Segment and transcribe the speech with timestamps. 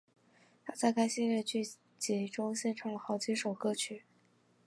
[0.65, 1.61] 她在该系列剧
[1.99, 4.01] 集中献唱了好几首歌曲。